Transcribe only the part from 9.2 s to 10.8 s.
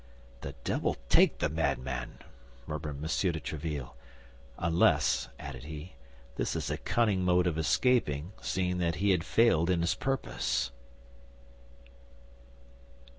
failed in his purpose!"